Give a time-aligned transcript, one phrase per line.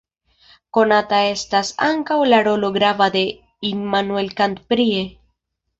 [0.77, 3.25] Konata estas ankaŭ la rolo grava de
[3.75, 5.11] Immanuel Kant prie.